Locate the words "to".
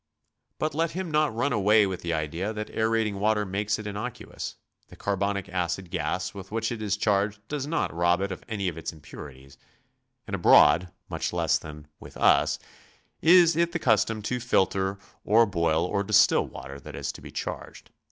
14.23-14.39, 17.11-17.21